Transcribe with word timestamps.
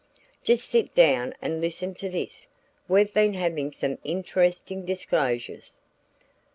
"Just 0.43 0.67
sit 0.67 0.95
down 0.95 1.35
and 1.43 1.61
listen 1.61 1.93
to 1.93 2.09
this. 2.09 2.47
We've 2.87 3.13
been 3.13 3.35
having 3.35 3.71
some 3.71 3.99
interesting 4.03 4.83
disclosures." 4.83 5.77